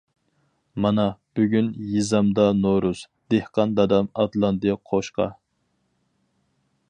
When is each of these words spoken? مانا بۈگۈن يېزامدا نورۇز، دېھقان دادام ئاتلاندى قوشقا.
مانا 0.85 1.03
بۈگۈن 1.39 1.67
يېزامدا 1.89 2.45
نورۇز، 2.63 3.03
دېھقان 3.35 3.77
دادام 3.81 4.11
ئاتلاندى 4.23 4.75
قوشقا. 4.93 5.31